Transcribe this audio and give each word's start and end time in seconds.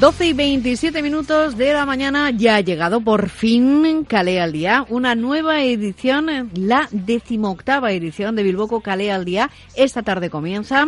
12 0.00 0.28
y 0.28 0.32
27 0.32 1.02
minutos 1.02 1.58
de 1.58 1.74
la 1.74 1.84
mañana 1.84 2.30
ya 2.30 2.56
ha 2.56 2.60
llegado 2.62 3.02
por 3.02 3.28
fin 3.28 4.06
Calé 4.08 4.40
al 4.40 4.52
Día, 4.52 4.86
una 4.88 5.14
nueva 5.14 5.62
edición, 5.62 6.50
la 6.54 6.88
decimoctava 6.90 7.92
edición 7.92 8.34
de 8.34 8.42
Bilboco 8.42 8.80
Calé 8.80 9.12
al 9.12 9.26
Día. 9.26 9.50
Esta 9.76 10.02
tarde 10.02 10.30
comienza 10.30 10.86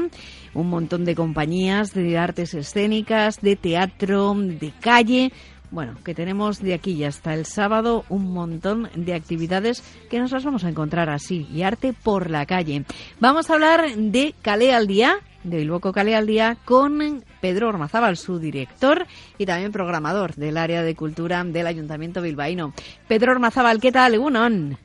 un 0.55 0.71
montón 0.71 1.05
de 1.05 1.15
compañías 1.15 1.93
de 1.93 2.17
artes 2.17 2.55
escénicas, 2.55 3.43
de 3.43 3.55
teatro, 3.55 4.35
de 4.35 4.73
calle. 4.81 5.31
Bueno, 5.71 5.99
que 6.03 6.15
tenemos 6.15 6.61
de 6.61 6.73
aquí 6.73 6.93
y 6.93 7.05
hasta 7.05 7.35
el 7.35 7.45
sábado 7.45 8.07
un 8.09 8.33
montón 8.33 8.89
de 8.95 9.13
actividades 9.13 9.85
que 10.09 10.21
nos 10.21 10.33
las 10.33 10.43
vamos 10.43 10.65
a 10.65 10.71
encontrar 10.71 11.11
así, 11.11 11.47
y 11.53 11.65
arte 11.65 11.93
por 11.93 12.31
la 12.31 12.47
calle. 12.47 12.87
Vamos 13.21 13.51
a 13.51 13.55
hablar 13.55 13.95
de 13.95 14.35
Calé 14.41 14.73
al 14.73 14.87
Día, 14.87 15.19
de 15.45 15.59
Bilboco 15.59 15.93
Calé 15.93 16.15
al 16.15 16.27
Día, 16.27 16.57
con 16.65 17.25
Pedro 17.41 17.69
Ormazábal, 17.69 18.17
su 18.17 18.39
director 18.39 19.07
y 19.39 19.47
también 19.47 19.73
programador 19.73 20.35
del 20.35 20.57
área 20.57 20.83
de 20.83 20.95
cultura 20.95 21.43
del 21.45 21.67
Ayuntamiento 21.67 22.23
bilbaíno. 22.23 22.73
Pedro 23.09 23.33
Ormazábal, 23.33 23.81
¿qué 23.81 23.93
tal? 23.93 24.15
Egunon. 24.15 24.79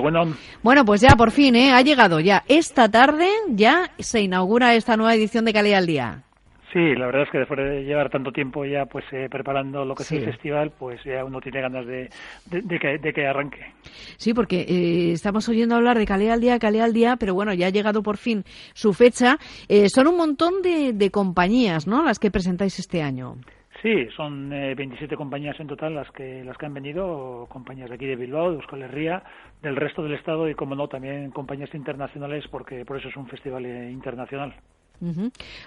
bueno. 0.00 0.34
bueno, 0.62 0.84
pues 0.84 1.00
ya 1.00 1.16
por 1.16 1.30
fin, 1.30 1.56
¿eh? 1.56 1.72
ha 1.72 1.82
llegado 1.82 2.20
ya. 2.20 2.44
Esta 2.48 2.88
tarde 2.88 3.28
ya 3.48 3.90
se 3.98 4.20
inaugura 4.20 4.74
esta 4.74 4.96
nueva 4.96 5.14
edición 5.14 5.44
de 5.44 5.52
Calé 5.52 5.74
al 5.74 5.86
Día. 5.86 6.24
Sí, 6.72 6.94
la 6.94 7.06
verdad 7.06 7.22
es 7.22 7.30
que 7.30 7.38
después 7.38 7.58
de 7.58 7.84
llevar 7.84 8.10
tanto 8.10 8.30
tiempo 8.30 8.64
ya 8.66 8.84
pues 8.84 9.04
eh, 9.12 9.28
preparando 9.30 9.86
lo 9.86 9.94
que 9.94 10.02
es 10.02 10.12
el 10.12 10.24
festival, 10.24 10.70
pues 10.78 11.02
ya 11.02 11.24
uno 11.24 11.40
tiene 11.40 11.62
ganas 11.62 11.86
de, 11.86 12.10
de, 12.50 13.12
que, 13.14 13.26
arranque. 13.26 13.72
Sí, 14.18 14.34
porque 14.34 14.60
eh, 14.60 15.12
estamos 15.12 15.48
oyendo 15.48 15.76
hablar 15.76 15.96
de 15.96 16.04
Calé 16.04 16.30
al 16.30 16.42
Día, 16.42 16.58
Calé 16.58 16.82
al 16.82 16.92
Día, 16.92 17.16
pero 17.18 17.32
bueno, 17.32 17.54
ya 17.54 17.68
ha 17.68 17.70
llegado 17.70 18.02
por 18.02 18.18
fin 18.18 18.42
su 18.74 18.92
fecha. 18.92 19.38
Eh, 19.68 19.88
son 19.88 20.08
un 20.08 20.18
montón 20.18 20.60
de, 20.62 21.10
compañías, 21.10 21.86
¿no?, 21.86 22.04
las 22.04 22.18
que 22.18 22.30
presentáis 22.30 22.78
este 22.78 23.02
año. 23.02 23.36
Sí, 23.80 24.08
son 24.14 24.50
27 24.50 25.16
compañías 25.16 25.58
en 25.60 25.68
total 25.68 25.94
las 25.94 26.10
que 26.10 26.42
las 26.44 26.58
que 26.58 26.66
han 26.66 26.74
venido, 26.74 27.46
compañías 27.48 27.88
de 27.88 27.94
aquí 27.94 28.06
de 28.06 28.16
Bilbao, 28.16 28.50
de 28.50 28.56
Euskal 28.56 28.82
Herria, 28.82 29.22
del 29.62 29.76
resto 29.76 30.02
del 30.02 30.14
estado 30.14 30.48
y, 30.50 30.54
como 30.54 30.74
no, 30.74 30.88
también 30.88 31.30
compañías 31.30 31.72
internacionales, 31.74 32.44
porque 32.50 32.84
por 32.84 32.98
eso 32.98 33.08
es 33.08 33.16
un 33.16 33.28
festival 33.28 33.64
internacional. 33.64 34.52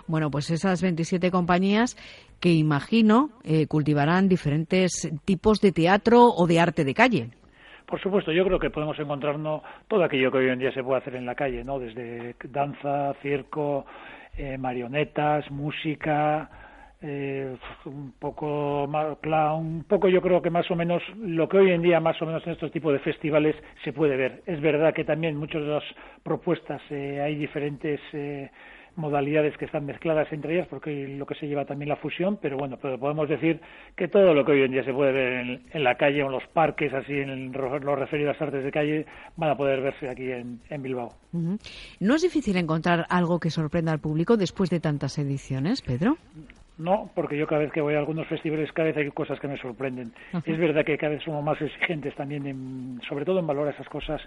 Bueno, 0.08 0.30
pues 0.30 0.50
esas 0.52 0.82
27 0.82 1.32
compañías 1.32 1.96
que 2.40 2.50
imagino 2.50 3.30
eh, 3.44 3.68
cultivarán 3.68 4.28
diferentes 4.28 5.10
tipos 5.26 5.62
de 5.62 5.72
teatro 5.72 6.26
o 6.26 6.48
de 6.48 6.60
arte 6.60 6.84
de 6.84 6.94
calle. 6.94 7.30
Por 7.86 8.02
supuesto, 8.02 8.32
yo 8.32 8.44
creo 8.46 8.59
que 8.59 8.70
podemos 8.70 8.98
encontrarnos 9.00 9.62
todo 9.88 10.04
aquello 10.04 10.32
que 10.32 10.40
hoy 10.40 10.50
en 10.50 10.59
día 10.59 10.74
se 10.74 10.84
puede 10.84 11.02
hacer 11.02 11.16
en 11.16 11.26
la 11.26 11.36
calle, 11.36 11.64
¿no? 11.64 11.78
Desde 11.78 12.36
danza, 12.50 13.14
circo, 13.22 13.86
eh, 14.38 14.58
marionetas, 14.58 15.52
música, 15.52 16.50
eh, 17.02 17.56
un 17.86 18.14
poco 18.18 18.86
un 18.86 19.84
poco 19.88 20.08
yo 20.08 20.22
creo 20.22 20.42
que 20.42 20.50
más 20.50 20.70
o 20.70 20.76
menos 20.76 21.02
lo 21.18 21.50
que 21.50 21.58
hoy 21.58 21.72
en 21.72 21.82
día 21.82 22.00
más 22.00 22.22
o 22.22 22.26
menos 22.26 22.46
en 22.46 22.54
estos 22.54 22.72
tipos 22.72 22.94
de 22.94 23.00
festivales 23.00 23.56
se 23.84 23.92
puede 23.92 24.16
ver. 24.16 24.42
Es 24.46 24.62
verdad 24.62 24.94
que 24.94 25.04
también 25.04 25.36
muchas 25.36 25.62
de 25.62 25.68
las 25.68 25.84
propuestas 26.24 26.82
hay 26.90 27.36
diferentes 27.36 28.00
modalidades 28.95 29.58
que 29.58 29.66
están 29.66 29.86
mezcladas 29.86 30.31
entre 30.31 30.56
ellas, 30.56 30.67
porque 30.70 31.08
lo 31.08 31.25
que 31.25 31.36
se 31.36 31.47
lleva 31.47 31.66
también 31.66 31.89
la 31.89 31.95
fusión, 31.95 32.38
pero 32.42 32.58
bueno, 32.58 32.78
pero 32.81 33.00
podemos 33.00 33.30
decir 33.30 33.61
que 33.95 34.08
todo 34.08 34.34
lo 34.34 34.45
que 34.45 34.52
hoy 34.53 34.64
en 34.64 34.72
día 34.72 34.84
se 34.84 34.94
puede 34.94 35.11
ver 35.11 35.61
en, 35.72 35.84
la 35.84 35.95
calle 35.95 36.23
o 36.23 36.28
en 36.28 36.34
los 36.34 36.47
parques, 36.53 36.94
así 36.94 37.14
en 37.14 37.52
lo 37.52 37.95
referido 37.95 38.30
a 38.30 38.34
las 38.34 38.42
artes 38.42 38.64
de 38.64 38.72
calle, 38.72 39.06
van 39.38 39.52
a 39.52 39.56
poder 39.56 39.81
verse 39.81 40.09
aquí 40.09 40.31
en, 40.31 40.81
Bilbao. 40.81 41.09
¿No 42.00 42.16
es 42.16 42.22
difícil 42.22 42.58
encontrar 42.58 43.06
algo 43.09 43.39
que 43.39 43.50
sorprenda 43.50 43.92
al 43.92 44.00
público 44.00 44.38
después 44.38 44.69
de 44.69 44.80
tantas 44.80 45.17
ediciones, 45.17 45.81
Pedro? 45.81 46.17
No, 46.77 47.11
porque 47.14 47.38
yo 47.38 47.45
cada 47.45 47.61
vez 47.61 47.72
que 47.72 47.81
voy 47.81 47.94
a 47.94 48.00
algunos 48.00 48.27
festivales 48.27 48.72
cada 48.72 48.88
vez 48.88 48.97
hay 48.97 49.11
cosas 49.11 49.39
que 49.39 49.47
me 49.47 49.58
sorprenden. 49.58 50.14
Es 50.45 50.58
verdad 50.58 50.83
que 50.83 50.97
cada 50.97 51.13
vez 51.13 51.23
somos 51.23 51.44
más 51.44 51.61
exigentes 51.61 52.16
también, 52.16 53.00
sobre 53.08 53.25
todo 53.25 53.39
en 53.39 53.47
valorar 53.47 53.73
esas 53.73 53.88
cosas, 53.88 54.22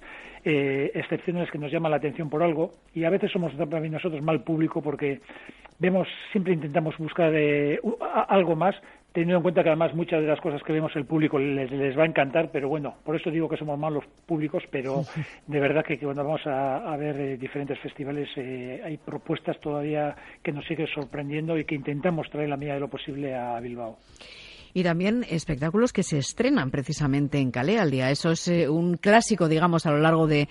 eh, 0.45 0.91
excepciones 0.95 1.51
que 1.51 1.59
nos 1.59 1.73
llaman 1.73 1.91
la 1.91 1.97
atención 1.97 2.31
por 2.31 2.43
algo 2.43 2.73
y 2.95 3.05
a 3.05 3.11
veces 3.11 3.33
somos 3.33 3.57
también 3.57 3.93
nosotros 3.93 4.23
mal 4.23 4.43
público 4.43 4.83
porque 4.83 5.21
vemos, 5.79 6.07
siempre 6.33 6.53
intentamos 6.53 6.97
buscar 6.99 7.33
eh, 7.35 7.81
algo 8.29 8.55
más 8.55 8.77
teniendo 9.15 9.37
en 9.37 9.43
cuenta 9.43 9.63
que 9.63 9.69
además 9.69 9.95
muchas 9.95 10.21
de 10.21 10.27
las 10.27 10.41
cosas 10.41 10.61
que 10.65 10.73
vemos 10.73 10.91
el 10.97 11.07
público 11.07 11.39
les, 11.39 11.71
les 11.71 11.97
va 11.97 12.03
a 12.03 12.07
encantar, 12.07 12.51
pero 12.51 12.69
bueno, 12.69 12.97
por 13.05 13.15
eso 13.15 13.31
digo 13.31 13.49
que 13.49 13.57
somos 13.57 13.79
malos 13.79 14.05
públicos, 14.27 14.65
pero 14.73 15.05
de 15.47 15.61
verdad 15.61 15.85
que, 15.85 15.99
cuando 15.99 16.25
vamos 16.25 16.41
a, 16.47 16.97
ver 16.97 17.21
eh, 17.21 17.37
diferentes 17.37 17.79
festivales 17.79 18.29
eh, 18.37 18.83
hay 18.85 18.97
propuestas 18.97 19.61
todavía 19.61 20.17
que 20.43 20.51
nos 20.51 20.67
siguen 20.67 20.89
sorprendiendo 20.89 21.57
y 21.57 21.65
que 21.65 21.77
intentamos 21.77 22.29
traer 22.29 22.49
la 22.49 22.57
medida 22.57 22.75
de 22.75 22.81
lo 22.81 22.89
posible 22.89 23.37
a 23.37 23.61
Bilbao 23.61 23.99
y 24.77 24.83
también 24.83 25.25
espectáculos 25.31 25.93
que 25.93 26.03
se 26.03 26.19
estrenan 26.19 26.73
precisamente 26.73 27.39
en 27.39 27.53
Calais 27.53 27.79
al 27.79 27.93
día. 27.93 28.11
Eso 28.11 28.33
es 28.33 28.49
eh, 28.49 28.69
un 28.69 28.97
clásico, 28.97 29.49
digamos, 29.49 29.87
a 29.87 29.93
lo 29.93 30.01
largo 30.01 30.27
de 30.27 30.49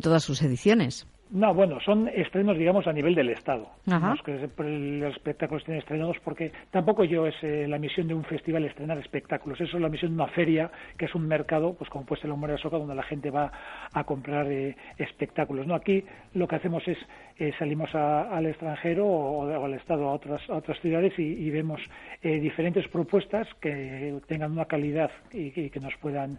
todas 0.00 0.22
sus 0.22 0.40
ediciones. 0.42 1.08
No, 1.34 1.52
bueno, 1.52 1.80
son 1.80 2.06
estrenos, 2.06 2.56
digamos, 2.56 2.86
a 2.86 2.92
nivel 2.92 3.16
del 3.16 3.28
Estado. 3.30 3.66
Los 3.86 5.16
espectáculos 5.16 5.62
estén 5.62 5.78
estrenados 5.78 6.16
porque 6.22 6.52
tampoco 6.70 7.02
yo 7.02 7.26
es 7.26 7.34
eh, 7.42 7.66
la 7.68 7.76
misión 7.76 8.06
de 8.06 8.14
un 8.14 8.22
festival 8.22 8.64
estrenar 8.64 8.98
espectáculos. 8.98 9.60
Eso 9.60 9.76
es 9.76 9.82
la 9.82 9.88
misión 9.88 10.12
de 10.12 10.22
una 10.22 10.30
feria, 10.30 10.70
que 10.96 11.06
es 11.06 11.14
un 11.16 11.26
mercado, 11.26 11.74
pues 11.74 11.90
como 11.90 12.06
puede 12.06 12.22
ser 12.22 12.28
la 12.28 12.34
Humor 12.34 12.52
de 12.52 12.58
Soca, 12.58 12.78
donde 12.78 12.94
la 12.94 13.02
gente 13.02 13.32
va 13.32 13.50
a 13.92 14.04
comprar 14.04 14.46
eh, 14.46 14.76
espectáculos. 14.96 15.66
No, 15.66 15.74
aquí 15.74 16.04
lo 16.34 16.46
que 16.46 16.54
hacemos 16.54 16.86
es 16.86 16.98
eh, 17.40 17.52
salimos 17.58 17.92
al 17.96 18.46
extranjero 18.46 19.04
o, 19.04 19.64
al 19.64 19.74
Estado 19.74 20.08
a 20.08 20.12
otras, 20.12 20.48
a 20.48 20.54
otras 20.54 20.78
ciudades 20.78 21.18
y, 21.18 21.50
vemos 21.50 21.80
diferentes 22.22 22.88
propuestas 22.88 23.46
que 23.60 24.20
tengan 24.26 24.52
una 24.52 24.64
calidad 24.64 25.10
y, 25.32 25.50
que 25.50 25.80
nos 25.80 25.94
puedan 25.96 26.38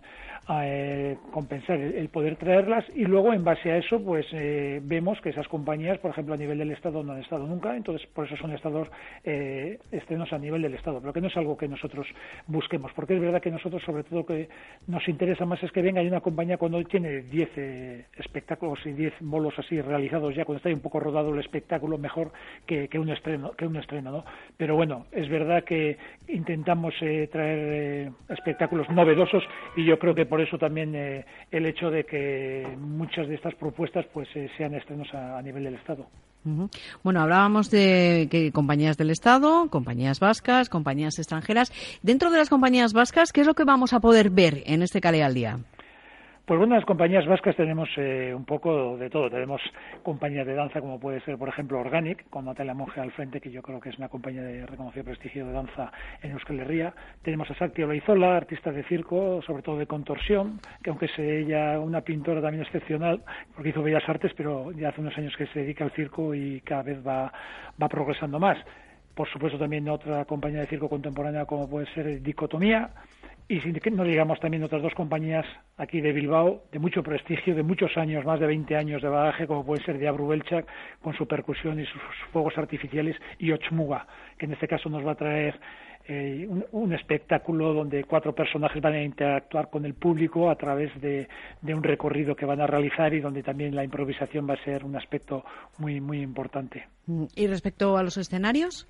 compensar 1.31 1.79
el, 1.79 2.09
poder 2.09 2.35
traerlas 2.37 2.85
y 2.95 3.05
luego 3.05 3.33
en 3.33 3.43
base 3.43 3.71
a 3.71 3.77
eso 3.77 4.01
pues 4.03 4.25
vemos 4.87 5.19
que 5.21 5.29
esas 5.29 5.47
compañías, 5.47 5.97
por 5.99 6.11
ejemplo, 6.11 6.33
a 6.33 6.37
nivel 6.37 6.57
del 6.57 6.71
Estado 6.71 7.03
no 7.03 7.13
han 7.13 7.21
estado 7.21 7.45
nunca, 7.45 7.75
entonces 7.75 8.07
por 8.13 8.25
eso 8.25 8.35
son 8.37 8.51
estados 8.51 8.87
eh, 9.23 9.79
estrenos 9.91 10.31
a 10.33 10.37
nivel 10.37 10.61
del 10.61 10.75
Estado, 10.75 10.99
pero 11.01 11.13
que 11.13 11.21
no 11.21 11.27
es 11.27 11.37
algo 11.37 11.57
que 11.57 11.67
nosotros 11.67 12.07
busquemos, 12.47 12.91
porque 12.93 13.15
es 13.15 13.21
verdad 13.21 13.41
que 13.41 13.51
nosotros, 13.51 13.81
sobre 13.83 14.03
todo, 14.03 14.25
que 14.25 14.49
nos 14.87 15.07
interesa 15.07 15.45
más 15.45 15.61
es 15.63 15.71
que 15.71 15.81
venga 15.81 16.01
y 16.03 16.07
una 16.07 16.21
compañía 16.21 16.57
cuando 16.57 16.83
tiene 16.83 17.21
10 17.21 17.49
eh, 17.57 18.05
espectáculos 18.17 18.79
y 18.85 18.91
10 18.91 19.13
bolos 19.21 19.53
así 19.57 19.81
realizados 19.81 20.35
ya, 20.35 20.45
cuando 20.45 20.57
está 20.57 20.69
un 20.69 20.81
poco 20.81 20.99
rodado 20.99 21.33
el 21.33 21.39
espectáculo, 21.39 21.97
mejor 21.97 22.31
que, 22.65 22.87
un 22.99 23.09
estreno, 23.09 23.51
que 23.51 23.65
un 23.65 23.75
estreno, 23.77 24.11
¿no? 24.11 24.25
Pero 24.57 24.75
bueno, 24.75 25.07
es 25.11 25.29
verdad 25.29 25.63
que 25.63 25.97
intentamos 26.27 26.93
eh, 27.01 27.27
traer 27.31 27.59
eh, 27.59 28.11
espectáculos 28.29 28.89
novedosos 28.89 29.43
y 29.75 29.85
yo 29.85 29.97
creo 29.99 30.15
que 30.15 30.25
por 30.25 30.41
eso 30.41 30.57
también 30.57 30.95
el 30.95 31.65
hecho 31.65 31.89
de 31.89 32.05
que 32.05 32.67
muchas 32.77 33.27
de 33.27 33.35
estas 33.35 33.55
propuestas 33.55 34.05
pues 34.13 34.27
a, 35.13 35.41
nivel 35.41 35.63
del 35.63 35.75
Estado. 35.75 36.05
Bueno, 37.03 37.21
hablábamos 37.21 37.71
de 37.71 38.27
que 38.29 38.51
compañías 38.51 38.97
del 38.97 39.09
Estado, 39.09 39.67
compañías 39.69 40.19
vascas, 40.19 40.69
compañías 40.69 41.17
extranjeras. 41.17 41.71
Dentro 42.03 42.29
de 42.29 42.37
las 42.37 42.49
compañías 42.49 42.93
vascas, 42.93 43.31
¿qué 43.31 43.41
es 43.41 43.47
lo 43.47 43.55
que 43.55 43.63
vamos 43.63 43.93
a 43.93 43.99
poder 43.99 44.29
ver 44.29 44.61
en 44.67 44.83
este 44.83 45.01
Cale 45.01 45.23
al 45.23 45.33
Día? 45.33 45.57
Pues 46.45 46.59
bueno, 46.59 46.75
las 46.75 46.85
compañías 46.85 47.25
vascas 47.25 47.55
tenemos 47.55 47.89
eh, 47.97 48.31
un 48.31 48.45
poco 48.45 48.97
de 48.97 49.09
todo. 49.09 49.31
Tenemos 49.31 49.59
compañías 50.03 50.45
de 50.45 50.53
danza 50.53 50.79
como 50.79 50.99
puede 50.99 51.19
ser, 51.21 51.39
por 51.39 51.49
ejemplo, 51.49 51.79
Organic, 51.79 52.29
con 52.29 52.45
Natalia 52.45 52.75
Monge 52.75 53.01
al 53.01 53.11
frente, 53.13 53.41
que 53.41 53.49
yo 53.49 53.63
creo 53.63 53.79
que 53.79 53.89
es 53.89 53.97
una 53.97 54.09
compañía 54.09 54.43
de 54.43 54.63
reconocido 54.67 55.05
prestigio 55.05 55.47
de 55.47 55.53
danza 55.53 55.91
en 56.21 56.33
Euskal 56.33 56.59
Herria. 56.59 56.93
Tenemos 57.23 57.49
a 57.49 57.55
Sakti 57.55 57.81
Olaizola, 57.81 58.37
artista 58.37 58.71
de 58.71 58.83
circo, 58.83 59.41
sobre 59.41 59.63
todo 59.63 59.79
de 59.79 59.87
contorsión, 59.87 60.59
que 60.83 60.91
aunque 60.91 61.07
es 61.07 61.17
ella 61.17 61.79
una 61.79 62.01
pintora 62.01 62.43
también 62.43 62.63
excepcional, 62.63 63.23
porque 63.55 63.69
hizo 63.69 63.81
bellas 63.81 64.07
artes, 64.07 64.31
pero 64.37 64.71
ya 64.71 64.89
hace 64.89 65.01
unos 65.01 65.17
años 65.17 65.35
que 65.35 65.47
se 65.47 65.61
dedica 65.61 65.83
al 65.83 65.91
circo 65.93 66.35
y 66.35 66.61
cada 66.61 66.83
vez 66.83 66.99
va 67.03 67.31
progresando 67.89 68.39
más. 68.39 68.59
Por 69.15 69.29
supuesto, 69.29 69.57
también 69.57 69.87
otra 69.89 70.25
compañía 70.25 70.59
de 70.59 70.67
circo 70.67 70.89
contemporánea 70.89 71.45
como 71.45 71.69
puede 71.69 71.87
ser 71.93 72.21
Dicotomía, 72.21 72.91
y 73.47 73.59
que 73.59 73.91
no 73.91 74.03
digamos 74.03 74.39
también 74.39 74.63
otras 74.63 74.81
dos 74.81 74.93
compañías 74.95 75.45
aquí 75.77 76.01
de 76.01 76.11
Bilbao 76.11 76.63
de 76.71 76.79
mucho 76.79 77.03
prestigio, 77.03 77.53
de 77.53 77.63
muchos 77.63 77.95
años, 77.95 78.25
más 78.25 78.39
de 78.39 78.47
20 78.47 78.75
años 78.75 79.01
de 79.01 79.09
bagaje, 79.09 79.45
como 79.45 79.65
puede 79.65 79.83
ser 79.83 79.99
Diabru 79.99 80.27
Belchak, 80.27 80.65
con 81.01 81.13
su 81.15 81.27
percusión 81.27 81.79
y 81.79 81.85
sus 81.85 82.01
fuegos 82.31 82.57
artificiales, 82.57 83.15
y 83.37 83.51
Ochmuga, 83.51 84.07
que 84.37 84.45
en 84.45 84.53
este 84.53 84.67
caso 84.67 84.89
nos 84.89 85.05
va 85.05 85.11
a 85.11 85.15
traer 85.15 85.59
eh, 86.07 86.47
un, 86.71 86.93
espectáculo 86.93 87.73
donde 87.73 88.03
cuatro 88.03 88.33
personajes 88.33 88.81
van 88.81 88.93
a 88.93 89.03
interactuar 89.03 89.69
con 89.69 89.85
el 89.85 89.95
público 89.95 90.51
a 90.51 90.55
través 90.55 90.89
de, 91.01 91.27
de, 91.61 91.73
un 91.73 91.81
recorrido 91.81 92.35
que 92.35 92.45
van 92.45 92.61
a 92.61 92.67
realizar 92.67 93.13
y 93.13 93.21
donde 93.21 93.41
también 93.41 93.75
la 93.75 93.83
improvisación 93.83 94.47
va 94.47 94.53
a 94.53 94.63
ser 94.63 94.85
un 94.85 94.95
aspecto 94.95 95.43
muy, 95.79 96.01
muy 96.01 96.21
importante. 96.21 96.87
¿Y 97.35 97.47
respecto 97.47 97.97
a 97.97 98.03
los 98.03 98.17
escenarios? 98.17 98.87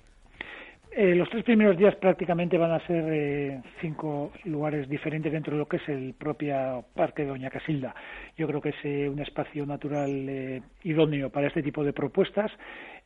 Eh, 0.98 1.14
los 1.14 1.28
tres 1.28 1.44
primeros 1.44 1.76
días 1.76 1.94
prácticamente 1.96 2.56
van 2.56 2.70
a 2.70 2.80
ser 2.86 3.04
eh, 3.12 3.60
cinco 3.82 4.32
lugares 4.44 4.88
diferentes 4.88 5.30
dentro 5.30 5.52
de 5.52 5.58
lo 5.58 5.68
que 5.68 5.76
es 5.76 5.86
el 5.90 6.14
propio 6.14 6.86
Parque 6.94 7.20
de 7.20 7.28
Doña 7.28 7.50
Casilda. 7.50 7.94
Yo 8.36 8.46
creo 8.46 8.60
que 8.60 8.70
es 8.70 8.84
eh, 8.84 9.08
un 9.08 9.20
espacio 9.20 9.64
natural 9.66 10.62
idóneo 10.82 11.30
para 11.30 11.48
este 11.48 11.62
tipo 11.62 11.84
de 11.84 11.92
propuestas. 11.92 12.50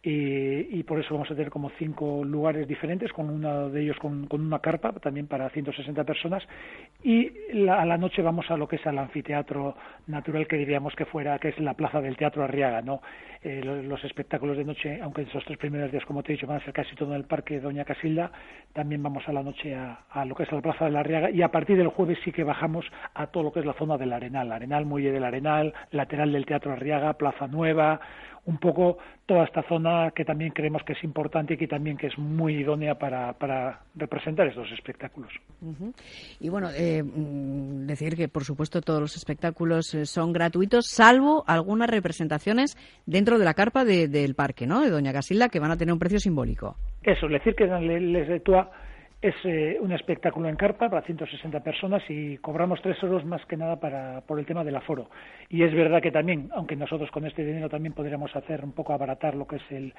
y, 0.03 0.83
por 0.85 0.99
eso 0.99 1.15
vamos 1.15 1.31
a 1.31 1.35
tener 1.35 1.51
como 1.51 1.71
cinco 1.79 2.25
lugares 2.25 2.67
diferentes, 2.67 3.13
con 3.13 3.29
uno 3.29 3.69
de 3.69 3.83
ellos 3.83 3.97
con, 3.99 4.27
una 4.31 4.59
carpa 4.59 4.93
también 4.93 5.27
para 5.27 5.51
160 5.51 6.05
personas 6.05 6.43
y 7.05 7.31
a 7.69 7.85
la 7.85 7.99
noche 7.99 8.23
vamos 8.23 8.51
a 8.51 8.57
lo 8.57 8.67
que 8.67 8.77
es 8.77 8.87
el 8.87 8.99
anfiteatro 8.99 9.77
natural 10.07 10.47
que 10.47 10.57
diríamos 10.57 10.95
que 10.95 11.05
fuera, 11.05 11.39
que 11.39 11.49
es 11.49 11.59
la 11.59 11.75
plaza 11.75 12.01
del 12.01 12.17
Teatro 12.17 12.43
Arriaga, 12.43 12.83
¿no? 12.83 13.01
Eh, 13.43 13.63
los, 13.65 14.05
espectáculos 14.05 14.59
de 14.59 14.65
noche, 14.65 15.01
aunque 15.01 15.23
esos 15.23 15.43
tres 15.45 15.57
primeros 15.57 15.91
días, 15.91 16.05
como 16.05 16.23
te 16.23 16.33
he 16.33 16.37
dicho, 16.37 16.47
van 16.47 16.59
a 16.59 16.65
ser 16.65 16.75
casi 16.75 16.95
todo 16.95 17.11
en 17.11 17.17
el 17.17 17.25
Parque 17.25 17.59
Doña 17.59 17.87
Casilda, 17.87 18.31
también 18.75 19.03
vamos 19.03 19.27
a 19.27 19.33
la 19.33 19.43
noche 19.43 19.75
a, 19.75 20.25
lo 20.27 20.35
que 20.35 20.43
es 20.43 20.53
la 20.53 20.61
plaza 20.61 20.85
del 20.85 20.97
Arriaga 20.97 21.31
y 21.31 21.41
a 21.41 21.51
partir 21.51 21.79
del 21.79 21.89
jueves 21.89 22.19
sí 22.23 22.33
que 22.33 22.45
bajamos 22.45 22.85
a 23.15 23.29
todo 23.29 23.45
lo 23.45 23.53
que 23.53 23.61
es 23.61 23.67
la 23.67 23.73
zona 23.73 23.97
del 23.97 24.13
Arenal, 24.13 24.53
Arenal, 24.53 24.85
Muelle 24.85 25.11
del 25.21 25.29
Arenal, 25.29 25.75
lateral 25.93 26.33
del 26.33 26.47
Teatro 26.47 26.73
Arriaga, 26.73 27.13
Plaza 27.15 27.47
Nueva, 27.47 28.01
un 28.47 28.59
poco 28.59 28.99
toda 29.27 29.45
esta 29.45 29.63
zona 29.69 30.13
que 30.15 30.25
también 30.25 30.51
creemos 30.51 30.83
que 30.83 30.95
es 30.95 31.05
importante 31.05 31.55
y 31.55 31.57
que 31.57 31.69
también 31.69 31.97
que 31.97 32.09
es 32.09 32.19
muy 32.19 32.55
idónea 32.55 32.97
para, 32.97 33.33
para 33.35 33.81
representar 33.95 34.47
estos 34.49 34.71
espectáculos. 34.73 35.31
Y 36.41 36.49
bueno, 36.49 36.69
eh, 36.77 37.03
mm, 37.03 37.87
decir 37.87 38.17
que 38.17 38.29
por 38.29 38.45
supuesto 38.45 38.81
todos 38.81 39.01
los 39.01 39.17
espectáculos 39.17 39.95
eh, 39.95 40.07
son 40.07 40.33
gratuitos, 40.33 40.87
salvo 40.87 41.45
algunas 41.47 41.91
representaciones 41.91 42.77
dentro 43.07 43.39
de 43.39 43.45
la 43.45 43.55
carpa 43.55 43.85
del 43.85 44.35
parque, 44.35 44.67
¿no? 44.67 44.81
De 44.81 44.91
Doña 44.91 45.13
Casilda, 45.13 45.49
que 45.49 45.61
van 45.61 45.71
a 45.71 45.77
tener 45.77 45.93
un 45.93 45.99
precio 45.99 46.19
simbólico. 46.19 46.77
Eso, 47.03 47.27
es 47.27 47.33
decir 47.33 47.55
que 47.55 47.67
les 47.67 48.27
retúa 48.27 48.71
es 49.23 49.35
eh, 49.45 49.77
un 49.81 49.93
espectáculo 49.93 50.49
en 50.49 50.57
carpa 50.57 50.89
para 50.89 51.03
160 51.03 51.61
personas 51.61 52.03
y 52.09 52.39
cobramos 52.39 52.81
3 52.81 53.03
euros 53.03 53.25
más 53.25 53.45
que 53.47 53.57
nada 53.57 53.79
para, 53.79 54.23
por 54.23 54.39
el 54.39 54.47
tema 54.47 54.65
del 54.65 54.77
aforo. 54.77 55.11
Y 55.51 55.63
es 55.63 55.75
verdad 55.75 56.01
que 56.01 56.11
también, 56.11 56.49
aunque 56.55 56.75
nosotros 56.75 57.11
con 57.11 57.27
este 57.27 57.45
dinero 57.45 57.69
también 57.69 57.93
podríamos 57.93 58.35
hacer 58.35 58.65
un 58.65 58.73
poco 58.73 58.95
abaratar 58.95 59.35
lo 59.35 59.47
que 59.47 59.57
es 59.57 59.71
el, 59.71 59.93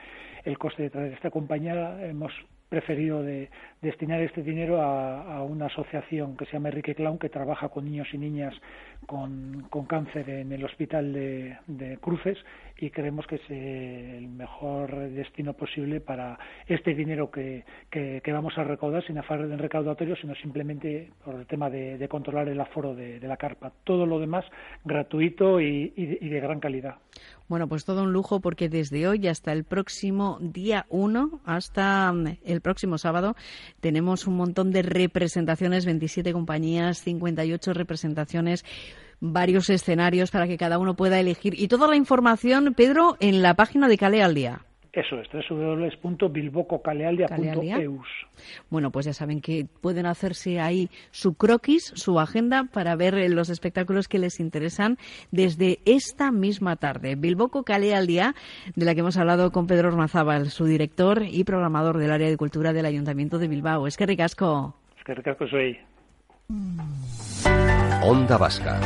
el 0.44 0.58
coste 0.58 0.84
de 0.84 0.90
traer 0.90 1.14
esta 1.14 1.30
compañía, 1.30 2.04
hemos 2.04 2.32
preferido 2.72 3.22
de 3.22 3.50
destinar 3.82 4.22
este 4.22 4.42
dinero 4.42 4.82
a, 4.82 5.44
una 5.44 5.66
asociación 5.66 6.38
que 6.38 6.46
se 6.46 6.54
llama 6.54 6.70
Enrique 6.70 6.96
Clown 6.96 7.20
que 7.20 7.28
trabaja 7.28 7.68
con 7.68 7.84
niños 7.84 8.08
y 8.14 8.18
niñas 8.18 8.54
con, 9.06 9.68
cáncer 9.90 10.30
en 10.30 10.54
el 10.54 10.64
hospital 10.64 11.12
de, 11.12 11.98
Cruces 12.00 12.38
y 12.78 12.90
creemos 12.90 13.28
que 13.28 13.36
es 13.36 13.50
el 13.50 14.30
mejor 14.30 15.10
destino 15.10 15.52
posible 15.52 16.00
para 16.00 16.40
este 16.66 16.96
dinero 16.96 17.30
que, 17.30 17.66
que, 17.90 18.32
vamos 18.32 18.58
a 18.58 18.64
recaudar 18.64 19.06
sin 19.06 19.18
afán 19.18 19.50
de 19.50 19.58
recaudatorio 19.58 20.16
sino 20.16 20.34
simplemente 20.36 21.10
por 21.26 21.36
el 21.36 21.46
tema 21.48 21.70
de, 21.70 22.08
controlar 22.08 22.48
el 22.48 22.62
aforo 22.62 22.96
de, 22.96 23.20
la 23.20 23.36
carpa. 23.36 23.74
Todo 23.84 24.06
lo 24.06 24.18
demás 24.18 24.46
gratuito 24.86 25.60
y, 25.60 25.92
y 25.98 26.30
de 26.30 26.40
gran 26.40 26.62
calidad 26.62 26.96
bueno, 27.52 27.68
pues 27.68 27.84
todo 27.84 28.04
un 28.04 28.14
lujo 28.14 28.40
porque 28.40 28.70
desde 28.70 29.10
hoy 29.10 29.28
hasta 29.28 29.52
el 29.52 29.66
próximo 29.66 30.38
día 30.40 30.86
1, 30.88 31.42
hasta 31.44 32.10
mm, 32.14 32.38
el 32.46 32.62
próximo 32.62 32.98
sábado, 32.98 33.36
tenemos 33.82 34.26
un 34.26 34.38
montón 34.38 34.72
de 34.72 34.84
representaciones, 34.84 35.86
27 35.86 36.32
compañías, 36.32 37.02
58 37.02 37.74
representaciones 37.74 38.64
varios 39.20 39.70
escenarios 39.70 40.32
para 40.32 40.48
que 40.48 40.58
cada 40.58 40.80
uno 40.80 40.96
pueda 40.96 41.20
elegir. 41.20 41.60
Y 41.60 41.68
toda 41.68 41.90
la 41.90 41.98
información, 41.98 42.74
Pedro, 42.74 43.18
en 43.20 43.42
la 43.42 43.54
página 43.56 43.90
de 43.90 43.98
Cale 43.98 44.24
al 44.24 44.34
Día. 44.34 44.66
Eso 44.94 45.22
es, 45.22 45.30
www.bilbococalealdia.eus. 45.32 48.08
Bueno, 48.70 48.92
pues 48.92 49.06
ya 49.06 49.14
saben 49.14 49.40
que 49.40 49.66
pueden 49.80 50.06
hacerse 50.06 50.60
ahí 50.60 50.90
su 51.12 51.36
croquis, 51.36 51.94
su 51.96 52.20
agenda, 52.20 52.66
para 52.66 52.98
ver 52.98 53.14
los 53.32 53.50
espectáculos 53.50 54.10
que 54.10 54.20
les 54.20 54.42
interesan 54.42 54.98
desde 55.32 55.80
esta 55.86 56.34
misma 56.34 56.76
tarde. 56.76 57.16
Bilboco 57.16 57.64
Calealdia, 57.64 58.36
de 58.76 58.86
la 58.86 58.94
que 58.94 59.00
hemos 59.00 59.16
hablado 59.16 59.54
con 59.54 59.66
Pedro 59.66 59.88
Ormazábal, 59.88 60.50
su 60.50 60.66
director 60.66 61.24
y 61.24 61.46
programador 61.46 61.98
del 61.98 62.12
área 62.12 62.30
de 62.30 62.36
cultura 62.36 62.74
del 62.74 62.86
Ayuntamiento 62.86 63.40
de 63.40 63.48
Bilbao. 63.48 63.88
Es 63.88 63.96
que 63.96 64.06
ricasco. 64.06 64.76
Es 64.98 65.06
que 65.06 65.14
ricasco 65.14 65.48
soy. 65.48 65.80
Onda 68.04 68.38
Vasca, 68.38 68.78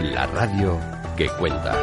la 0.00 0.26
radio 0.28 0.78
que 1.18 1.28
cuenta. 1.38 1.74